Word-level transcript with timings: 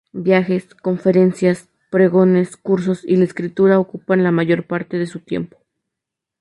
Viajes, 0.13 0.73
conferencias, 0.73 1.69
pregones, 1.91 2.57
cursos 2.57 3.03
y 3.05 3.17
la 3.17 3.23
escritura 3.23 3.77
ocupan 3.77 4.23
la 4.23 4.31
mayor 4.31 4.65
parte 4.65 4.97
de 4.97 5.05
su 5.05 5.19
tiempo. 5.19 5.59